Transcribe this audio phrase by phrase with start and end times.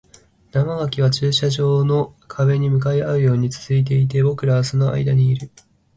[0.51, 5.51] 生垣は駐車場の壁に向かい合うように続いていて、僕らはその間にいる